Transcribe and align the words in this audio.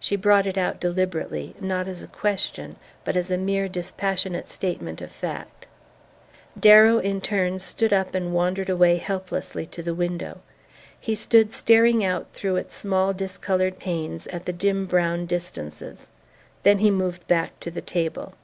She 0.00 0.16
brought 0.16 0.48
it 0.48 0.58
out 0.58 0.80
deliberately, 0.80 1.54
not 1.60 1.86
as 1.86 2.02
a 2.02 2.08
question, 2.08 2.74
but 3.04 3.14
as 3.14 3.30
a 3.30 3.38
mere 3.38 3.68
dispassionate 3.68 4.48
statement 4.48 5.00
of 5.00 5.12
fact. 5.12 5.68
Darrow 6.58 6.98
in 6.98 7.20
turn 7.20 7.60
stood 7.60 7.92
up 7.92 8.12
and 8.12 8.34
wandered 8.34 8.68
away 8.68 8.96
helplessly 8.96 9.64
to 9.66 9.80
the 9.80 9.94
window. 9.94 10.40
He 10.98 11.14
stood 11.14 11.52
staring 11.52 12.04
out 12.04 12.26
through 12.32 12.56
its 12.56 12.74
small 12.74 13.12
discoloured 13.14 13.78
panes 13.78 14.26
at 14.26 14.46
the 14.46 14.52
dim 14.52 14.84
brown 14.84 15.26
distances; 15.26 16.10
then 16.64 16.78
he 16.78 16.90
moved 16.90 17.28
back 17.28 17.60
to 17.60 17.70
the 17.70 17.80
table. 17.80 18.34